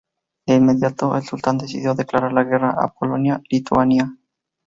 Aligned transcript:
De 0.47 0.55
inmediato, 0.55 1.15
el 1.15 1.21
sultán 1.23 1.59
decidió 1.59 1.93
declarar 1.93 2.33
la 2.33 2.43
guerra 2.43 2.71
a 2.75 2.87
Polonia-Lituania. 2.91 4.11